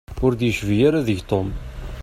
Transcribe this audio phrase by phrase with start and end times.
[0.25, 1.47] Ur d-yecbi ara deg-k Tom.